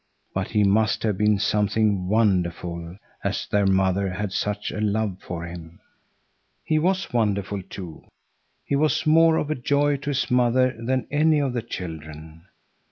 But 0.33 0.47
he 0.47 0.63
must 0.63 1.03
have 1.03 1.15
been 1.15 1.37
something 1.37 2.07
wonderful, 2.07 2.97
as 3.23 3.45
their 3.47 3.67
mother 3.67 4.09
had 4.09 4.33
such 4.33 4.71
a 4.71 4.81
love 4.81 5.19
for 5.21 5.45
him. 5.45 5.79
He 6.63 6.79
was 6.79 7.13
wonderful 7.13 7.61
too; 7.61 8.05
he 8.65 8.75
was 8.75 9.05
more 9.05 9.37
of 9.37 9.51
a 9.51 9.55
joy 9.55 9.97
to 9.97 10.09
his 10.09 10.31
mother 10.31 10.75
than 10.83 11.05
any 11.11 11.37
of 11.37 11.53
the 11.53 11.61
children. 11.61 12.47